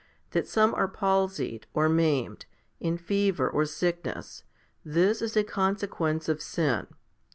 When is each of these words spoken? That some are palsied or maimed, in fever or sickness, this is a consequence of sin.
That 0.31 0.47
some 0.47 0.73
are 0.73 0.87
palsied 0.87 1.67
or 1.75 1.87
maimed, 1.87 2.47
in 2.79 2.97
fever 2.97 3.47
or 3.47 3.65
sickness, 3.65 4.41
this 4.83 5.21
is 5.21 5.37
a 5.37 5.43
consequence 5.43 6.27
of 6.27 6.41
sin. 6.41 6.87